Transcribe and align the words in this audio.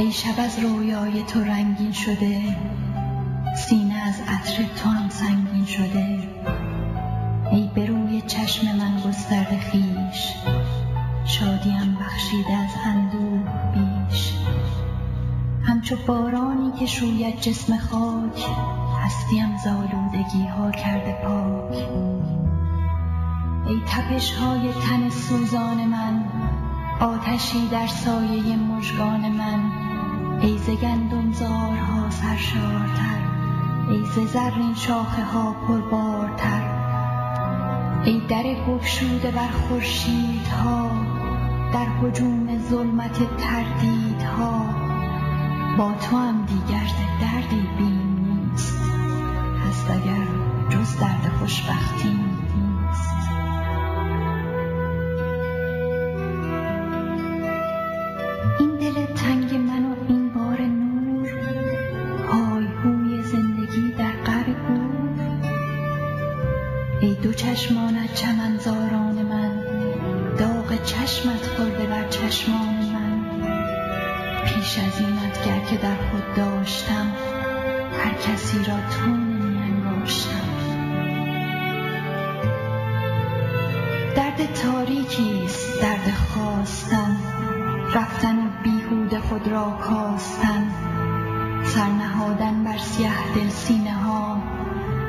ای 0.00 0.12
شب 0.12 0.34
از 0.38 0.58
رویای 0.58 1.22
تو 1.22 1.40
رنگین 1.40 1.92
شده 1.92 2.56
سینه 3.56 3.94
از 3.94 4.20
عطر 4.28 4.62
تو 4.62 4.88
هم 4.88 5.08
سنگین 5.08 5.64
شده. 5.64 6.18
ای 7.50 7.70
به 7.74 7.86
روی 7.86 8.20
چشم 8.20 8.76
من 8.76 9.00
گسترده 9.06 9.58
خیش 9.58 10.32
شادیم 11.24 11.98
بخشیده 12.00 12.52
از 12.52 12.70
اندوه 12.84 13.42
بیش. 13.74 14.32
همچو 15.62 15.96
بارانی 16.06 16.72
که 16.78 16.86
شوید 16.86 17.40
جسم 17.40 17.78
خاک 17.78 18.46
هستیم 19.04 19.56
زالودگی 19.64 20.46
ها 20.46 20.70
کرده 20.70 21.12
پاک. 21.24 21.88
ای 23.66 23.80
تپش 23.86 24.32
های 24.32 24.72
تن 24.72 25.08
سوزان 25.08 25.84
من 25.84 26.24
آتشی 27.00 27.68
در 27.68 27.86
سایه 27.86 28.56
مژگان 28.56 29.28
من. 29.32 29.89
ای 30.42 30.58
ز 30.58 30.70
زارها 31.32 32.10
سرشارتر 32.10 33.20
ای 33.88 34.04
ز 34.04 34.32
زرین 34.32 34.74
شاخه 34.74 35.24
ها 35.24 35.52
پربارتر. 35.52 36.80
ای 38.04 38.22
در 38.28 38.42
گشوده 38.42 39.30
بر 39.30 39.48
خورشیدها 39.48 40.90
در 41.72 41.86
هجوم 42.02 42.58
ظلمت 42.58 43.36
تردیدها 43.36 44.64
با 45.78 45.92
تو 45.92 46.16
هم 46.16 46.46
دیگر 46.46 46.86
دردی 47.20 47.68
بیم 47.78 48.09
چشمت 70.84 71.46
خورده 71.56 71.86
بر 71.86 72.08
چشمان 72.08 72.74
من. 72.92 73.20
پیش 74.44 74.78
از 74.78 75.00
اینت 75.00 75.46
گر 75.46 75.60
که 75.70 75.76
در 75.76 75.96
خود 76.10 76.34
داشتم 76.36 77.12
هر 78.04 78.14
کسی 78.14 78.58
را 78.58 78.64
تو 78.64 79.10
انگاشتم. 79.10 80.50
درد 84.16 84.54
تاریکی 84.54 85.42
است 85.44 85.82
درد 85.82 86.14
خواستن 86.14 87.16
رفتن 87.94 88.38
و 88.38 88.50
بیهوده 88.62 89.20
خود 89.20 89.48
را 89.48 89.70
کاستن 89.70 90.70
سرنهادن 91.64 92.64
بر 92.64 92.78
سیه 92.78 93.10
دل 93.34 93.48
سینه 93.48 93.94
ها 93.94 94.42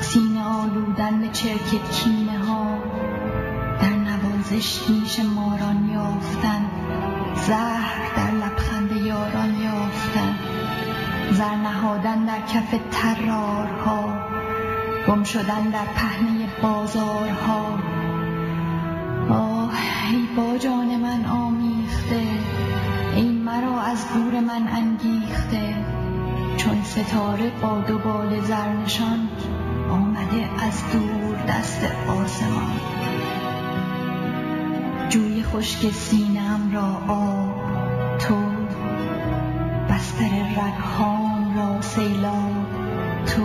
سینه 0.00 0.44
آلودن 0.44 1.20
به 1.20 1.28
چرک 1.28 1.90
کینه 1.90 2.38
ها 2.38 2.45
نوازش 4.56 4.90
نیش 4.90 5.20
ماران 5.20 5.88
یافتن 5.88 6.70
زهر 7.34 8.16
در 8.16 8.30
لبخند 8.30 8.92
یاران 8.92 9.54
یافتن. 9.54 10.38
زر 11.32 11.54
نهادن 11.54 12.24
در 12.24 12.40
کف 12.40 12.74
ترارها 12.90 14.18
گم 15.08 15.24
شدن 15.24 15.70
در 15.72 15.84
پهنه 15.84 16.48
بازارها. 16.62 17.78
آه 19.30 19.72
ای 20.10 20.28
با 20.36 20.58
جان 20.58 20.96
من 20.96 21.24
آمیخته. 21.24 22.22
ای 23.14 23.28
مرا 23.28 23.80
از 23.80 24.04
دور 24.14 24.40
من 24.40 24.68
انگیخته. 24.68 25.74
چون 26.56 26.82
ستاره 26.82 27.50
با 27.62 27.80
دو 27.80 27.98
بال 27.98 28.40
زرنشان 28.40 29.28
آمده 29.90 30.48
از 30.66 30.82
دور 30.92 31.36
دست 31.48 31.84
آسمان. 32.08 32.95
خشک 35.56 35.92
سینم 35.92 36.70
را 36.72 37.14
آب 37.14 38.18
تو 38.18 38.34
بستر 39.90 40.30
رگهام 40.56 41.56
را 41.58 41.80
سیلاب 41.80 42.52
تو 43.26 43.42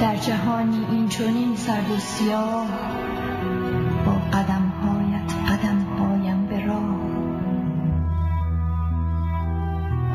در 0.00 0.16
جهانی 0.16 0.86
این 0.90 1.08
چنین 1.08 1.56
سرد 1.56 1.90
و 1.90 1.98
سیاه 1.98 2.66
با 4.06 4.12
قدمهایت 4.12 5.32
قدم 5.48 5.84
هایم 5.98 6.46
به 6.46 6.66
راه. 6.66 7.00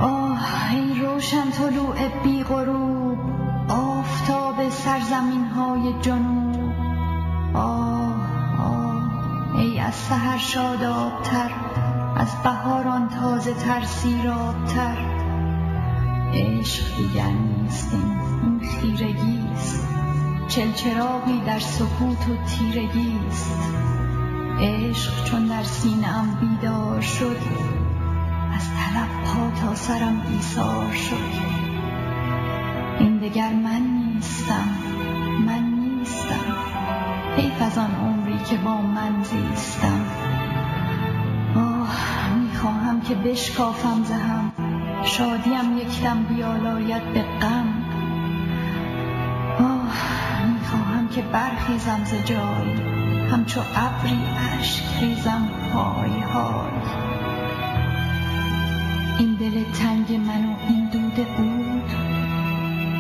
آه 0.02 0.74
ای 0.74 1.00
روشن 1.00 1.50
طلوع 1.52 2.22
بی 2.24 2.44
غروب 2.44 3.18
آفتاب 3.70 4.70
سرزمین 4.70 5.46
های 5.46 5.94
جنوب. 6.02 6.74
آه 7.54 8.16
آه. 8.60 8.89
ای 9.60 9.80
از 9.80 9.96
سهر 9.96 10.38
شادابتر 10.38 11.52
از 12.16 12.44
بهاران 12.44 13.10
تازه 13.10 13.54
تر 13.54 13.86
سیرابتر. 13.86 14.98
عشق 16.34 16.98
دیگر 16.98 17.32
نیست 17.32 17.94
این 18.44 18.60
خیرگیست 18.60 19.88
چلچراغی 20.48 21.42
در 21.46 21.60
سکوت 21.60 22.30
و 22.30 22.46
تیرگیست. 22.46 23.60
عشق 24.60 25.24
چون 25.24 25.48
در 25.48 25.64
سینهام 25.64 26.38
بیدار 26.42 27.02
شد 27.02 27.38
از 28.54 28.70
طلب 28.70 29.24
پا 29.26 29.62
تا 29.62 29.76
سرم 29.76 30.22
ایثار 30.32 30.92
شد. 30.92 31.50
این 33.00 33.18
دگر 33.18 33.54
من 33.54 33.82
نیستم 33.82 34.70
من 35.46 35.64
نیستم. 35.64 36.56
حیف 37.38 37.62
از 37.62 37.78
آن 37.78 37.96
عمری 37.96 38.40
که 38.50 38.58
با 38.58 38.82
من 38.82 39.24
زیستم 39.24 39.49
که 43.10 43.16
بشکافم 43.16 44.04
زهم 44.04 44.52
شادیم 45.04 45.78
یکدم 45.78 46.24
بیالاید 46.24 47.14
به 47.14 47.22
غم. 47.22 47.68
آه 49.60 50.46
می‌خواهم 50.54 51.08
که 51.08 51.22
برخیزم 51.22 52.04
ز 52.06 52.26
جای 52.26 52.74
همچو 53.32 53.60
ابری 53.60 54.20
اشک 54.60 54.84
ریزم 55.02 55.50
های 55.74 56.20
های. 56.20 56.72
این 59.20 59.34
دل 59.34 59.64
تنگ 59.64 60.14
من 60.14 60.46
و 60.46 60.56
این 60.70 60.90
دود 60.90 61.26
بود 61.38 61.90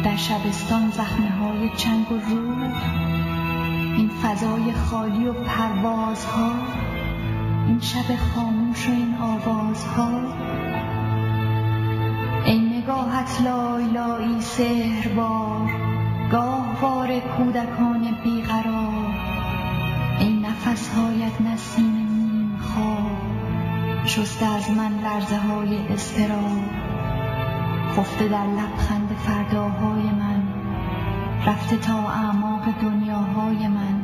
در 0.03 0.15
شبستان 0.15 0.91
زخمه 0.91 1.29
های 1.29 1.69
چنگ 1.77 2.11
و 2.11 2.15
رود. 2.15 2.75
این 3.97 4.09
فضای 4.09 4.73
خالی 4.73 5.27
و 5.27 5.33
پروازها 5.33 6.51
این 7.69 7.79
شب 7.79 8.15
خاموش 8.15 8.87
و 8.87 8.91
این 8.91 9.15
آوازها. 9.15 10.09
ای 12.45 12.59
نگاهت 12.59 13.41
لای 13.95 14.41
سهربار 14.41 15.71
گاهوار 16.31 17.19
کودکان 17.19 18.17
بیقرار. 18.23 19.13
ای 20.19 20.39
نفسهایت 20.39 21.41
نسیم 21.41 21.95
نیم 21.95 22.57
خواب 22.57 24.05
شسته 24.05 24.45
از 24.45 24.71
من 24.71 24.91
لرزه 25.03 25.37
های 25.37 25.77
استراب 25.77 26.61
خفته 27.97 28.27
در 28.27 28.45
لبخند 28.45 29.15
فرداهای 29.25 30.03
من 30.03 30.43
رفته 31.45 31.77
تا 31.77 32.09
اعماق 32.09 32.63
دنیاهای 32.81 33.67
من. 33.67 34.03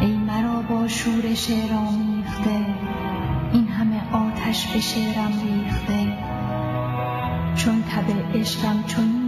ای 0.00 0.16
مرا 0.16 0.62
با 0.62 0.88
شور 0.88 1.34
شعر 1.34 1.72
آمیخته 2.40 2.74
این 3.52 3.68
همه 3.68 4.12
آتش 4.12 4.66
به 4.66 4.80
شعرم 4.80 5.32
ریخته. 5.44 6.18
چون 7.56 7.82
تب 7.82 8.36
عشقم 8.36 8.84
چون 8.86 9.19